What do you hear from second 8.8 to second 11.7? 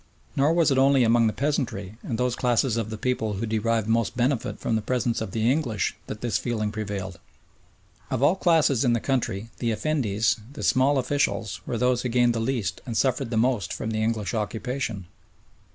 in the country the "effendis," the small officials,